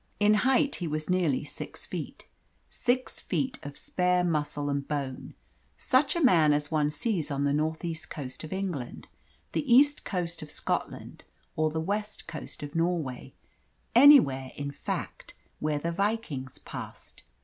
[0.19, 2.25] In height, he was nearly six feet
[2.71, 5.35] six feet of spare muscle and bone
[5.77, 9.07] such a man as one sees on the north east coast of England,
[9.51, 11.23] the east coast of Scotland,
[11.55, 13.35] or the west coast of Norway
[13.93, 17.21] anywhere, in fact, where the Vikings passed.